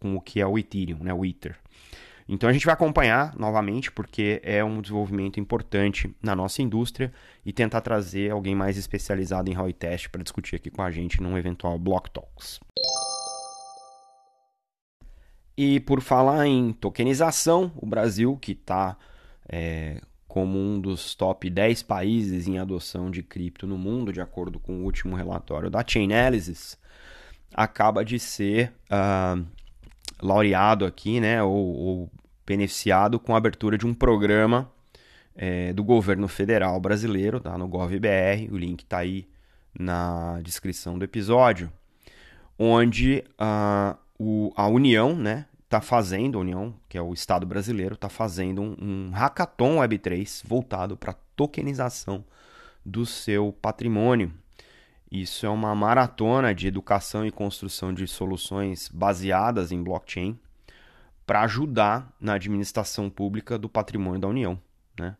com 0.00 0.16
o 0.16 0.20
que 0.20 0.40
é 0.40 0.46
o 0.46 0.58
Ethereum, 0.58 0.98
né? 0.98 1.14
o 1.14 1.24
Ether. 1.24 1.56
Então 2.28 2.50
a 2.50 2.52
gente 2.52 2.66
vai 2.66 2.74
acompanhar 2.74 3.36
novamente, 3.38 3.92
porque 3.92 4.40
é 4.42 4.64
um 4.64 4.80
desenvolvimento 4.80 5.38
importante 5.38 6.12
na 6.20 6.34
nossa 6.34 6.60
indústria 6.60 7.12
e 7.44 7.52
tentar 7.52 7.82
trazer 7.82 8.32
alguém 8.32 8.56
mais 8.56 8.76
especializado 8.76 9.48
em 9.48 9.54
ROI 9.54 9.72
Test 9.74 10.08
para 10.08 10.24
discutir 10.24 10.56
aqui 10.56 10.68
com 10.68 10.82
a 10.82 10.90
gente 10.90 11.22
num 11.22 11.38
eventual 11.38 11.78
Block 11.78 12.10
Talks. 12.10 12.58
E 15.56 15.78
por 15.78 16.00
falar 16.00 16.48
em 16.48 16.72
tokenização, 16.72 17.70
o 17.76 17.86
Brasil, 17.86 18.36
que 18.38 18.52
está 18.52 18.96
é, 19.48 20.00
como 20.36 20.58
um 20.58 20.78
dos 20.78 21.14
top 21.14 21.48
10 21.48 21.82
países 21.84 22.46
em 22.46 22.58
adoção 22.58 23.10
de 23.10 23.22
cripto 23.22 23.66
no 23.66 23.78
mundo, 23.78 24.12
de 24.12 24.20
acordo 24.20 24.60
com 24.60 24.80
o 24.80 24.84
último 24.84 25.16
relatório 25.16 25.70
da 25.70 25.82
Chainalysis, 25.82 26.78
acaba 27.54 28.04
de 28.04 28.18
ser 28.18 28.70
uh, 28.90 29.42
laureado 30.20 30.84
aqui, 30.84 31.20
né, 31.20 31.42
ou, 31.42 31.54
ou, 31.54 32.10
beneficiado 32.46 33.18
com 33.18 33.34
a 33.34 33.38
abertura 33.38 33.78
de 33.78 33.86
um 33.86 33.94
programa 33.94 34.70
é, 35.34 35.72
do 35.72 35.82
governo 35.82 36.28
federal 36.28 36.78
brasileiro, 36.78 37.40
tá, 37.40 37.56
no 37.56 37.66
GovBR, 37.66 38.50
o 38.52 38.58
link 38.58 38.82
está 38.82 38.98
aí 38.98 39.26
na 39.72 40.38
descrição 40.42 40.98
do 40.98 41.04
episódio, 41.06 41.72
onde 42.58 43.24
uh, 43.40 43.96
o, 44.18 44.52
a 44.54 44.68
União, 44.68 45.16
né, 45.16 45.46
está 45.66 45.80
fazendo, 45.80 46.38
a 46.38 46.40
União, 46.40 46.74
que 46.88 46.96
é 46.96 47.02
o 47.02 47.12
Estado 47.12 47.44
brasileiro, 47.44 47.94
está 47.94 48.08
fazendo 48.08 48.62
um, 48.62 48.76
um 48.80 49.10
hackathon 49.10 49.76
Web3 49.78 50.42
voltado 50.46 50.96
para 50.96 51.12
tokenização 51.34 52.24
do 52.84 53.04
seu 53.04 53.52
patrimônio. 53.52 54.32
Isso 55.10 55.44
é 55.44 55.48
uma 55.48 55.74
maratona 55.74 56.54
de 56.54 56.68
educação 56.68 57.26
e 57.26 57.32
construção 57.32 57.92
de 57.92 58.06
soluções 58.06 58.88
baseadas 58.88 59.72
em 59.72 59.82
blockchain 59.82 60.38
para 61.26 61.42
ajudar 61.42 62.14
na 62.20 62.34
administração 62.34 63.10
pública 63.10 63.58
do 63.58 63.68
patrimônio 63.68 64.20
da 64.20 64.28
União. 64.28 64.60
Né? 64.98 65.16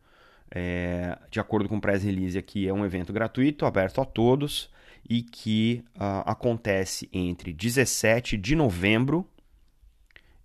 É, 0.51 1.19
de 1.29 1.41
acordo 1.41 1.69
com 1.69 1.79
o 1.79 1.81
press 1.81 2.05
release 2.05 2.39
aqui, 2.39 2.69
é 2.69 2.73
um 2.73 2.85
evento 2.85 3.13
gratuito, 3.13 3.67
aberto 3.67 4.01
a 4.01 4.05
todos 4.05 4.71
e 5.09 5.23
que 5.23 5.85
uh, 5.97 6.23
acontece 6.25 7.09
entre 7.13 7.53
17 7.53 8.37
de 8.37 8.55
novembro 8.55 9.29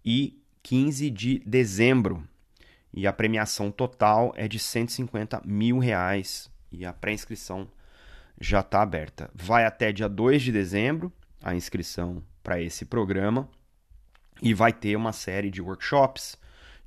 e 0.04 0.42
15 0.64 1.10
de 1.10 1.40
dezembro. 1.40 2.24
E 2.94 3.08
a 3.08 3.14
premiação 3.14 3.72
total 3.72 4.34
é 4.36 4.48
de 4.48 4.60
150 4.60 5.42
mil 5.46 5.80
reais 5.80 6.52
e 6.72 6.86
a 6.86 6.92
pré-inscrição 6.92 7.68
já 8.40 8.60
está 8.60 8.82
aberta. 8.82 9.30
Vai 9.34 9.66
até 9.66 9.92
dia 9.92 10.10
2 10.10 10.42
de 10.42 10.52
dezembro 10.52 11.12
a 11.42 11.56
inscrição 11.56 12.24
para 12.44 12.62
esse 12.62 12.86
programa 12.86 13.48
e 14.42 14.54
vai 14.54 14.74
ter 14.74 14.96
uma 14.96 15.14
série 15.14 15.50
de 15.50 15.62
workshops 15.62 16.38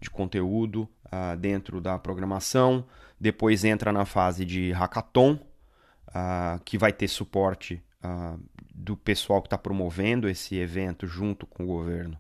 de 0.00 0.11
conteúdo 0.11 0.88
uh, 1.06 1.37
dentro 1.38 1.80
da 1.80 1.99
programação. 1.99 2.85
Depois 3.18 3.64
entra 3.64 3.92
na 3.92 4.04
fase 4.04 4.44
de 4.44 4.73
hackathon, 4.73 5.35
uh, 5.35 6.61
que 6.64 6.76
vai 6.76 6.92
ter 6.92 7.09
suporte 7.09 7.83
uh, 8.04 8.38
do 8.75 8.97
pessoal 8.97 9.40
que 9.40 9.47
está 9.47 9.56
promovendo 9.56 10.28
esse 10.28 10.56
evento 10.56 11.06
junto 11.06 11.47
com 11.47 11.62
o 11.62 11.66
governo 11.66 12.18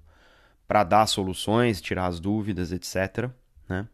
para 0.74 0.82
dar 0.82 1.06
soluções, 1.06 1.80
tirar 1.80 2.06
as 2.06 2.18
dúvidas, 2.18 2.72
etc. 2.72 3.30
Né? 3.68 3.86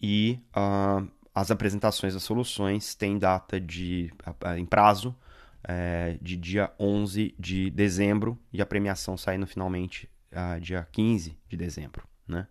E 0.00 0.40
uh, 0.56 1.06
as 1.34 1.50
apresentações 1.50 2.14
das 2.14 2.22
soluções 2.22 2.94
têm 2.94 3.18
data 3.18 3.60
de, 3.60 4.10
uh, 4.26 4.56
em 4.56 4.64
prazo 4.64 5.14
é, 5.62 6.16
de 6.22 6.38
dia 6.38 6.72
11 6.80 7.34
de 7.38 7.68
dezembro 7.68 8.38
e 8.50 8.62
a 8.62 8.64
premiação 8.64 9.18
saindo 9.18 9.46
finalmente 9.46 10.08
uh, 10.32 10.58
dia 10.58 10.88
15 10.92 11.36
de 11.46 11.56
dezembro. 11.58 12.08
Né? 12.26 12.46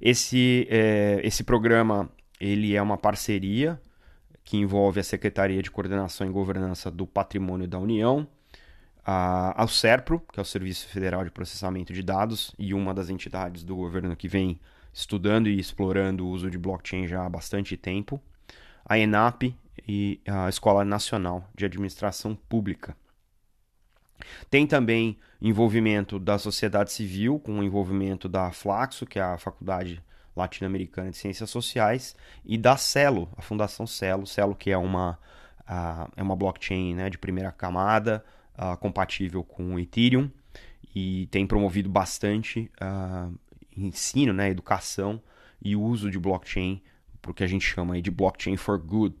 Esse, 0.00 0.66
é, 0.70 1.20
esse 1.22 1.44
programa 1.44 2.10
ele 2.40 2.74
é 2.74 2.80
uma 2.80 2.96
parceria 2.96 3.78
que 4.42 4.56
envolve 4.56 5.00
a 5.00 5.04
Secretaria 5.04 5.62
de 5.62 5.70
Coordenação 5.70 6.26
e 6.26 6.30
Governança 6.30 6.90
do 6.90 7.06
Patrimônio 7.06 7.68
da 7.68 7.78
União, 7.78 8.26
a, 9.04 9.60
ao 9.60 9.68
SERPRO, 9.68 10.20
que 10.32 10.38
é 10.38 10.42
o 10.42 10.46
Serviço 10.46 10.86
Federal 10.88 11.24
de 11.24 11.30
Processamento 11.30 11.92
de 11.92 12.02
Dados, 12.02 12.54
e 12.58 12.72
uma 12.72 12.94
das 12.94 13.10
entidades 13.10 13.64
do 13.64 13.76
governo 13.76 14.16
que 14.16 14.28
vem 14.28 14.60
estudando 14.92 15.48
e 15.48 15.58
explorando 15.58 16.26
o 16.26 16.30
uso 16.30 16.50
de 16.50 16.58
blockchain 16.58 17.06
já 17.06 17.24
há 17.24 17.28
bastante 17.28 17.76
tempo, 17.76 18.20
a 18.84 18.98
ENAP 18.98 19.54
e 19.88 20.20
a 20.26 20.48
Escola 20.48 20.84
Nacional 20.84 21.48
de 21.54 21.64
Administração 21.64 22.34
Pública. 22.34 22.96
Tem 24.50 24.66
também 24.66 25.18
envolvimento 25.40 26.18
da 26.18 26.38
sociedade 26.38 26.92
civil, 26.92 27.40
com 27.40 27.58
o 27.58 27.62
envolvimento 27.62 28.28
da 28.28 28.52
Flaxo, 28.52 29.06
que 29.06 29.18
é 29.18 29.22
a 29.22 29.38
Faculdade 29.38 30.02
Latino-Americana 30.36 31.10
de 31.10 31.16
Ciências 31.16 31.50
Sociais, 31.50 32.16
e 32.44 32.56
da 32.56 32.76
Celo, 32.76 33.28
a 33.36 33.42
Fundação 33.42 33.86
Celo, 33.86 34.26
Celo 34.26 34.54
que 34.54 34.70
é 34.70 34.78
uma, 34.78 35.18
é 36.16 36.22
uma 36.22 36.36
blockchain 36.36 36.94
né, 36.94 37.10
de 37.10 37.18
primeira 37.18 37.50
camada, 37.50 38.24
uh, 38.56 38.76
compatível 38.78 39.42
com 39.42 39.74
o 39.74 39.78
Ethereum 39.78 40.30
e 40.94 41.26
tem 41.30 41.46
promovido 41.46 41.88
bastante 41.88 42.70
uh, 42.80 43.34
ensino, 43.76 44.32
né, 44.32 44.50
educação 44.50 45.22
e 45.60 45.76
uso 45.76 46.10
de 46.10 46.18
blockchain, 46.18 46.82
porque 47.20 47.44
a 47.44 47.46
gente 47.46 47.64
chama 47.64 48.00
de 48.00 48.10
blockchain 48.10 48.56
for 48.56 48.78
good. 48.78 49.16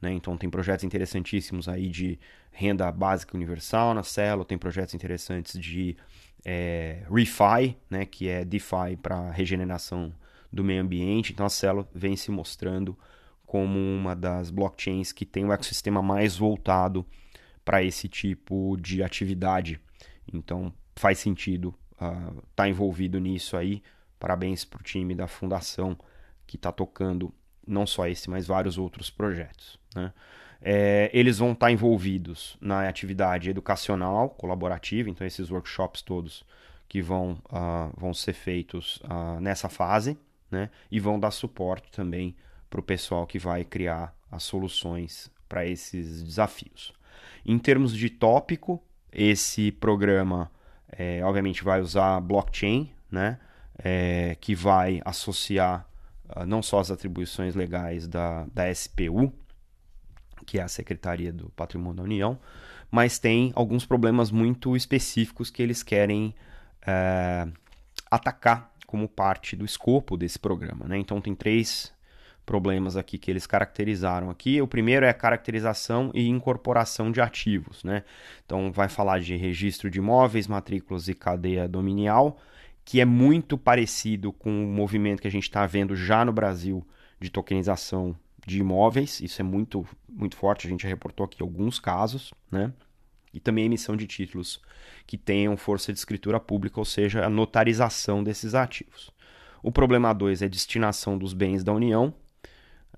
Né? 0.00 0.12
Então 0.12 0.36
tem 0.36 0.48
projetos 0.48 0.84
interessantíssimos 0.84 1.68
aí 1.68 1.88
de 1.88 2.18
renda 2.50 2.90
básica 2.90 3.36
universal 3.36 3.94
na 3.94 4.02
Celo, 4.02 4.44
tem 4.44 4.58
projetos 4.58 4.94
interessantes 4.94 5.58
de 5.60 5.96
é, 6.44 7.04
ReFi, 7.10 7.76
né, 7.88 8.04
que 8.04 8.28
é 8.28 8.44
DeFi 8.44 8.96
para 9.00 9.30
regeneração 9.30 10.12
do 10.52 10.64
meio 10.64 10.82
ambiente. 10.82 11.32
Então 11.32 11.46
a 11.46 11.50
Celo 11.50 11.86
vem 11.94 12.16
se 12.16 12.30
mostrando 12.30 12.96
como 13.46 13.78
uma 13.78 14.16
das 14.16 14.50
blockchains 14.50 15.12
que 15.12 15.26
tem 15.26 15.44
o 15.44 15.52
ecossistema 15.52 16.00
mais 16.00 16.36
voltado 16.36 17.06
para 17.64 17.82
esse 17.82 18.08
tipo 18.08 18.76
de 18.80 19.02
atividade. 19.02 19.80
Então 20.32 20.72
faz 20.96 21.18
sentido 21.18 21.74
estar 21.92 22.32
uh, 22.32 22.42
tá 22.54 22.68
envolvido 22.68 23.18
nisso 23.18 23.56
aí. 23.56 23.82
Parabéns 24.18 24.64
para 24.64 24.80
o 24.80 24.82
time 24.82 25.14
da 25.14 25.26
fundação 25.26 25.96
que 26.46 26.56
está 26.56 26.70
tocando 26.70 27.34
não 27.66 27.86
só 27.86 28.06
esse, 28.06 28.28
mas 28.28 28.46
vários 28.46 28.78
outros 28.78 29.10
projetos. 29.10 29.78
Né? 29.94 30.12
É, 30.60 31.10
eles 31.12 31.38
vão 31.38 31.52
estar 31.52 31.66
tá 31.66 31.72
envolvidos 31.72 32.56
na 32.60 32.88
atividade 32.88 33.50
educacional 33.50 34.30
colaborativa, 34.30 35.10
então 35.10 35.26
esses 35.26 35.50
workshops 35.50 36.02
todos 36.02 36.44
que 36.88 37.00
vão, 37.00 37.32
uh, 37.46 37.92
vão 37.96 38.12
ser 38.12 38.32
feitos 38.32 38.96
uh, 39.04 39.40
nessa 39.40 39.68
fase, 39.68 40.18
né? 40.50 40.70
e 40.90 41.00
vão 41.00 41.18
dar 41.18 41.30
suporte 41.30 41.90
também 41.90 42.36
para 42.68 42.80
o 42.80 42.82
pessoal 42.82 43.26
que 43.26 43.38
vai 43.38 43.64
criar 43.64 44.14
as 44.30 44.42
soluções 44.42 45.30
para 45.48 45.66
esses 45.66 46.22
desafios. 46.22 46.92
Em 47.44 47.58
termos 47.58 47.96
de 47.96 48.08
tópico, 48.08 48.82
esse 49.12 49.72
programa 49.72 50.50
é, 50.90 51.24
obviamente 51.24 51.64
vai 51.64 51.80
usar 51.80 52.20
blockchain, 52.20 52.90
né? 53.10 53.38
É, 53.78 54.36
que 54.40 54.54
vai 54.54 55.00
associar 55.04 55.88
uh, 56.36 56.44
não 56.44 56.62
só 56.62 56.78
as 56.78 56.90
atribuições 56.90 57.54
legais 57.54 58.06
da, 58.06 58.46
da 58.52 58.72
SPU, 58.72 59.32
que 60.44 60.58
é 60.58 60.62
a 60.62 60.68
Secretaria 60.68 61.32
do 61.32 61.48
Patrimônio 61.50 61.96
da 61.96 62.02
União, 62.02 62.38
mas 62.90 63.18
tem 63.18 63.50
alguns 63.56 63.86
problemas 63.86 64.30
muito 64.30 64.76
específicos 64.76 65.50
que 65.50 65.62
eles 65.62 65.82
querem 65.82 66.34
é, 66.86 67.48
atacar 68.10 68.70
como 68.86 69.08
parte 69.08 69.56
do 69.56 69.64
escopo 69.64 70.16
desse 70.16 70.38
programa. 70.38 70.86
Né? 70.86 70.98
Então 70.98 71.20
tem 71.20 71.34
três 71.34 71.92
problemas 72.44 72.96
aqui 72.96 73.18
que 73.18 73.30
eles 73.30 73.46
caracterizaram 73.46 74.30
aqui. 74.30 74.60
O 74.60 74.66
primeiro 74.66 75.06
é 75.06 75.08
a 75.08 75.14
caracterização 75.14 76.10
e 76.14 76.28
incorporação 76.28 77.10
de 77.10 77.20
ativos, 77.20 77.82
né? 77.84 78.04
Então 78.44 78.72
vai 78.72 78.88
falar 78.88 79.20
de 79.20 79.36
registro 79.36 79.90
de 79.90 79.98
imóveis, 79.98 80.46
matrículas 80.46 81.08
e 81.08 81.14
cadeia 81.14 81.68
dominial, 81.68 82.38
que 82.84 83.00
é 83.00 83.04
muito 83.04 83.56
parecido 83.56 84.32
com 84.32 84.64
o 84.64 84.66
movimento 84.66 85.22
que 85.22 85.28
a 85.28 85.30
gente 85.30 85.44
está 85.44 85.66
vendo 85.66 85.94
já 85.94 86.24
no 86.24 86.32
Brasil 86.32 86.86
de 87.20 87.30
tokenização 87.30 88.16
de 88.46 88.58
imóveis. 88.58 89.20
Isso 89.20 89.40
é 89.40 89.44
muito, 89.44 89.86
muito 90.08 90.36
forte. 90.36 90.66
A 90.66 90.70
gente 90.70 90.82
já 90.82 90.88
reportou 90.88 91.24
aqui 91.24 91.42
alguns 91.42 91.78
casos, 91.78 92.34
né? 92.50 92.72
E 93.32 93.40
também 93.40 93.64
a 93.64 93.66
emissão 93.66 93.96
de 93.96 94.06
títulos 94.06 94.60
que 95.06 95.16
tenham 95.16 95.56
força 95.56 95.92
de 95.92 95.98
escritura 95.98 96.38
pública, 96.38 96.78
ou 96.78 96.84
seja, 96.84 97.24
a 97.24 97.30
notarização 97.30 98.22
desses 98.22 98.54
ativos. 98.54 99.10
O 99.62 99.70
problema 99.70 100.12
2 100.12 100.42
é 100.42 100.48
destinação 100.48 101.16
dos 101.16 101.32
bens 101.32 101.62
da 101.62 101.72
União, 101.72 102.12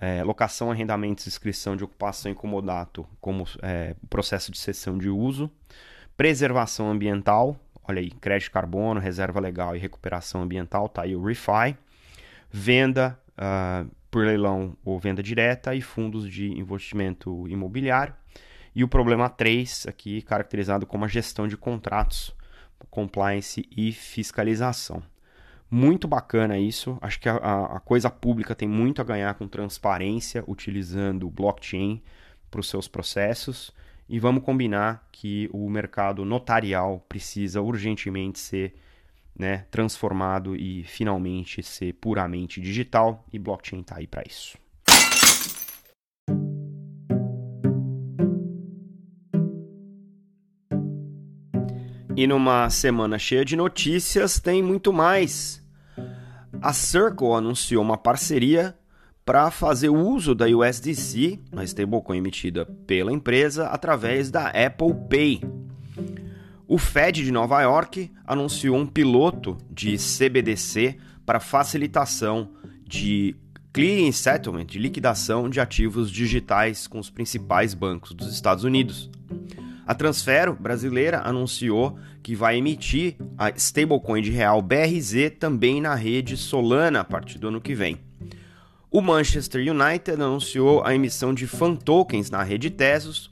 é, 0.04 0.23
locação, 0.23 0.70
arrendamentos, 0.70 1.26
inscrição 1.26 1.75
de 1.75 1.82
ocupação 1.82 2.30
e 2.30 2.34
comodato 2.34 3.06
como 3.23 3.46
é, 3.62 3.96
processo 4.11 4.52
de 4.52 4.58
cessão 4.58 4.99
de 4.99 5.08
uso, 5.08 5.50
preservação 6.14 6.90
ambiental, 6.90 7.58
olha 7.88 8.00
aí, 8.00 8.11
crédito 8.11 8.49
de 8.49 8.50
carbono, 8.50 9.00
reserva 9.00 9.40
legal 9.40 9.75
e 9.75 9.78
recuperação 9.78 10.42
ambiental, 10.42 10.90
tá 10.90 11.02
aí 11.02 11.16
o 11.16 11.25
REFI, 11.25 11.75
venda 12.50 13.18
uh, 13.30 13.90
por 14.11 14.26
leilão 14.26 14.76
ou 14.84 14.99
venda 14.99 15.23
direta 15.23 15.75
e 15.75 15.80
fundos 15.80 16.30
de 16.30 16.52
investimento 16.52 17.49
imobiliário. 17.49 18.14
E 18.75 18.84
o 18.84 18.88
problema 18.88 19.30
3, 19.30 19.87
aqui 19.87 20.20
caracterizado 20.20 20.84
como 20.84 21.06
a 21.06 21.08
gestão 21.08 21.49
de 21.49 21.56
contratos, 21.56 22.30
compliance 22.90 23.66
e 23.75 23.90
fiscalização. 23.90 25.02
Muito 25.71 26.06
bacana 26.06 26.59
isso. 26.59 26.99
Acho 27.00 27.21
que 27.21 27.28
a, 27.28 27.37
a, 27.37 27.80
coisa 27.80 28.11
pública 28.11 28.54
tem 28.54 28.68
muito 28.68 29.00
a 29.00 29.04
ganhar 29.04 29.35
com 29.35 29.49
transparência, 29.49 30.44
utilizando 30.47 31.28
blockchain 31.28 32.02
para 32.50 32.61
os 32.61 32.68
seus 32.68 32.87
processos. 32.87 33.73
E 34.09 34.18
vamos 34.18 34.44
combinar 34.44 35.09
que 35.11 35.49
o 35.52 35.68
mercado 35.68 36.25
notarial 36.25 37.04
precisa 37.09 37.61
urgentemente 37.61 38.38
ser 38.38 38.75
né, 39.37 39.66
transformado 39.71 40.54
e 40.54 40.85
finalmente 40.85 41.62
ser 41.62 41.94
puramente 41.94 42.61
digital. 42.61 43.25
E 43.33 43.38
blockchain 43.38 43.80
está 43.80 43.97
aí 43.97 44.06
para 44.06 44.23
isso. 44.26 44.63
E 52.16 52.26
numa 52.26 52.71
semana 52.71 53.18
cheia 53.18 53.44
de 53.44 53.56
notícias, 53.56 54.38
tem 54.38 54.62
muito 54.62 54.92
mais 54.92 55.64
a 56.64 56.73
Circle 56.73 57.33
anunciou 57.35 57.83
uma 57.83 57.99
parceria 57.99 58.75
para 59.23 59.50
fazer 59.50 59.90
uso 59.90 60.35
da 60.35 60.47
USDC, 60.47 61.38
uma 61.52 61.62
stablecoin 61.62 62.16
emitida 62.16 62.64
pela 62.87 63.12
empresa, 63.12 63.66
através 63.66 64.30
da 64.30 64.49
Apple 64.49 64.94
Pay. 65.09 65.42
O 66.66 66.78
Fed 66.78 67.23
de 67.23 67.30
Nova 67.30 67.61
York 67.61 68.11
anunciou 68.26 68.76
um 68.76 68.87
piloto 68.87 69.59
de 69.71 69.97
CBDC 69.99 70.97
para 71.26 71.38
facilitação 71.38 72.50
de 72.87 73.37
clearing 73.71 74.12
settlement, 74.12 74.64
de 74.64 74.78
liquidação 74.78 75.50
de 75.50 75.61
ativos 75.61 76.11
digitais 76.11 76.87
com 76.87 76.99
os 76.99 77.11
principais 77.11 77.75
bancos 77.75 78.12
dos 78.12 78.33
Estados 78.33 78.64
Unidos. 78.64 79.11
A 79.86 79.94
Transfero 79.94 80.54
brasileira 80.54 81.20
anunciou 81.24 81.98
que 82.22 82.34
vai 82.34 82.56
emitir 82.56 83.16
a 83.36 83.50
stablecoin 83.50 84.22
de 84.22 84.30
real 84.30 84.62
BRZ 84.62 85.32
também 85.38 85.80
na 85.80 85.94
rede 85.94 86.36
Solana 86.36 87.00
a 87.00 87.04
partir 87.04 87.38
do 87.38 87.48
ano 87.48 87.60
que 87.60 87.74
vem. 87.74 87.98
O 88.90 89.02
Manchester 89.02 89.60
United 89.60 90.22
anunciou 90.22 90.82
a 90.84 90.94
emissão 90.94 91.34
de 91.34 91.46
fan 91.46 91.74
tokens 91.74 92.30
na 92.30 92.42
rede 92.42 92.70
Tesos 92.70 93.30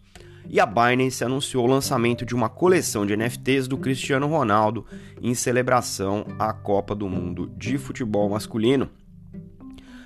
e 0.48 0.60
a 0.60 0.66
Binance 0.66 1.24
anunciou 1.24 1.64
o 1.64 1.70
lançamento 1.70 2.26
de 2.26 2.34
uma 2.34 2.48
coleção 2.48 3.06
de 3.06 3.16
NFTs 3.16 3.66
do 3.66 3.78
Cristiano 3.78 4.26
Ronaldo 4.26 4.84
em 5.22 5.34
celebração 5.34 6.26
à 6.38 6.52
Copa 6.52 6.94
do 6.94 7.08
Mundo 7.08 7.50
de 7.56 7.78
futebol 7.78 8.28
masculino. 8.28 8.90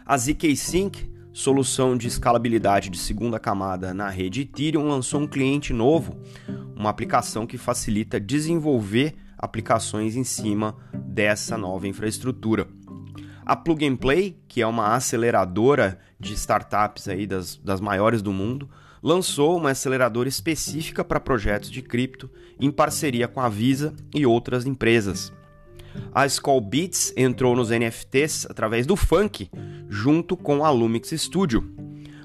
A 0.04 0.16
ZK 0.16 0.54
Sync 0.54 1.15
solução 1.36 1.98
de 1.98 2.08
escalabilidade 2.08 2.88
de 2.88 2.96
segunda 2.96 3.38
camada 3.38 3.92
na 3.92 4.08
rede 4.08 4.40
Ethereum, 4.40 4.88
lançou 4.88 5.20
um 5.20 5.26
cliente 5.26 5.70
novo, 5.70 6.18
uma 6.74 6.88
aplicação 6.88 7.46
que 7.46 7.58
facilita 7.58 8.18
desenvolver 8.18 9.14
aplicações 9.36 10.16
em 10.16 10.24
cima 10.24 10.74
dessa 10.94 11.58
nova 11.58 11.86
infraestrutura. 11.86 12.66
A 13.44 13.54
Plug 13.54 13.86
and 13.86 13.96
Play, 13.96 14.40
que 14.48 14.62
é 14.62 14.66
uma 14.66 14.94
aceleradora 14.94 15.98
de 16.18 16.32
startups 16.32 17.06
aí 17.06 17.26
das, 17.26 17.56
das 17.56 17.82
maiores 17.82 18.22
do 18.22 18.32
mundo, 18.32 18.66
lançou 19.02 19.58
uma 19.58 19.72
aceleradora 19.72 20.30
específica 20.30 21.04
para 21.04 21.20
projetos 21.20 21.70
de 21.70 21.82
cripto 21.82 22.30
em 22.58 22.70
parceria 22.70 23.28
com 23.28 23.42
a 23.42 23.50
Visa 23.50 23.94
e 24.14 24.24
outras 24.24 24.64
empresas. 24.64 25.30
A 26.12 26.26
Skull 26.26 26.60
Beats 26.60 27.12
entrou 27.16 27.54
nos 27.54 27.70
NFTs 27.70 28.46
através 28.48 28.86
do 28.86 28.96
funk, 28.96 29.50
junto 29.88 30.36
com 30.36 30.64
a 30.64 30.70
Lumix 30.70 31.10
Studio. 31.10 31.64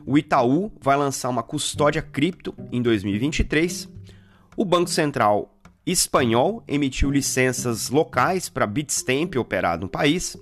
O 0.06 0.18
Itaú 0.18 0.72
vai 0.82 0.98
lançar 0.98 1.30
uma 1.30 1.44
custódia 1.44 2.02
cripto 2.02 2.56
em 2.72 2.82
2023. 2.82 3.90
O 4.58 4.66
Banco 4.66 4.90
Central 4.90 5.58
espanhol 5.86 6.64
emitiu 6.68 7.10
licenças 7.10 7.90
locais 7.90 8.50
para 8.50 8.68
Bitstamp 8.68 9.36
operar 9.36 9.80
no 9.80 9.88
país. 9.88 10.38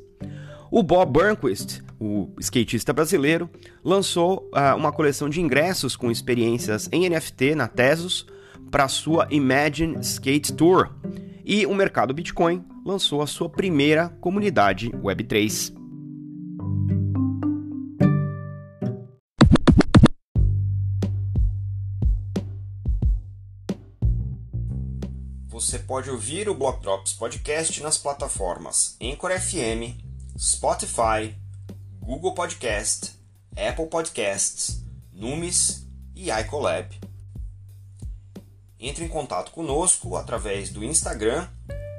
O 0.71 0.83
Bob 0.83 1.11
Burnquist, 1.11 1.81
o 1.99 2.29
skatista 2.39 2.93
brasileiro, 2.93 3.49
lançou 3.83 4.49
uh, 4.53 4.75
uma 4.77 4.91
coleção 4.91 5.29
de 5.29 5.41
ingressos 5.41 5.95
com 5.95 6.11
experiências 6.11 6.87
em 6.91 7.09
NFT 7.09 7.55
na 7.55 7.67
Tesos 7.67 8.27
para 8.69 8.87
sua 8.87 9.27
Imagine 9.31 9.97
Skate 10.01 10.53
Tour. 10.53 10.91
E 11.51 11.65
o 11.65 11.73
mercado 11.73 12.13
Bitcoin 12.13 12.63
lançou 12.85 13.23
a 13.23 13.25
sua 13.25 13.49
primeira 13.49 14.09
comunidade 14.21 14.91
Web3. 14.91 15.73
Você 25.47 25.79
pode 25.79 26.11
ouvir 26.11 26.47
o 26.47 26.53
Block 26.53 26.83
Drops 26.83 27.13
Podcast 27.13 27.81
nas 27.81 27.97
plataformas 27.97 28.95
Anchor 29.01 29.31
FM, 29.31 29.97
Spotify, 30.37 31.35
Google 31.99 32.35
Podcast, 32.35 33.13
Apple 33.57 33.87
Podcasts, 33.87 34.85
Numis 35.11 35.89
e 36.15 36.29
iColab. 36.29 36.98
Entre 38.79 39.03
em 39.03 39.09
contato 39.09 39.51
conosco 39.51 40.15
através 40.15 40.69
do 40.69 40.83
Instagram 40.83 41.47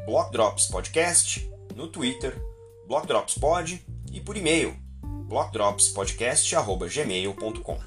Block 0.06 0.30
Drops 0.32 0.66
Podcast, 0.66 1.50
no 1.76 1.88
Twitter, 1.88 2.40
Block 2.88 3.06
Drops 3.06 3.34
Pod 3.34 3.84
e 4.10 4.20
por 4.20 4.36
e-mail 4.36 4.74
blockdropspodcast@gmail.com. 5.28 7.78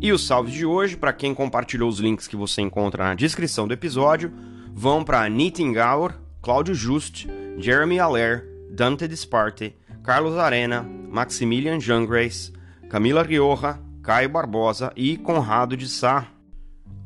E 0.00 0.12
os 0.12 0.26
salves 0.26 0.54
de 0.54 0.64
hoje, 0.64 0.96
para 0.96 1.12
quem 1.12 1.34
compartilhou 1.34 1.88
os 1.88 1.98
links 1.98 2.28
que 2.28 2.36
você 2.36 2.62
encontra 2.62 3.04
na 3.04 3.14
descrição 3.14 3.66
do 3.66 3.74
episódio, 3.74 4.32
vão 4.72 5.04
para 5.04 5.28
Nitin 5.28 5.72
Gaur, 5.72 6.14
Cláudio 6.40 6.74
Just, 6.74 7.26
Jeremy 7.58 7.98
Aller, 7.98 8.55
Dante 8.70 9.06
Disparte, 9.08 9.76
Carlos 10.02 10.36
Arena, 10.36 10.82
Maximilian 10.82 11.80
Jangrace, 11.80 12.52
Camila 12.88 13.22
Rioja, 13.22 13.80
Caio 14.02 14.28
Barbosa 14.28 14.92
e 14.94 15.16
Conrado 15.16 15.76
de 15.76 15.88
Sá. 15.88 16.28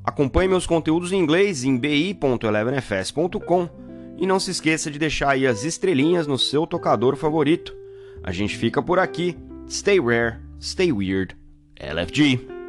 Acompanhe 0.04 0.48
meus 0.48 0.66
conteúdos 0.66 1.12
em 1.12 1.18
inglês 1.18 1.64
em 1.64 1.78
bi.elevenfs.com 1.78 3.68
e 4.18 4.26
não 4.26 4.38
se 4.38 4.50
esqueça 4.50 4.90
de 4.90 4.98
deixar 4.98 5.30
aí 5.30 5.46
as 5.46 5.64
estrelinhas 5.64 6.26
no 6.26 6.38
seu 6.38 6.66
tocador 6.66 7.16
favorito. 7.16 7.74
A 8.22 8.32
gente 8.32 8.56
fica 8.56 8.82
por 8.82 8.98
aqui. 8.98 9.36
Stay 9.68 9.98
rare, 9.98 10.36
stay 10.60 10.92
weird. 10.92 11.34
LFG. 11.76 12.59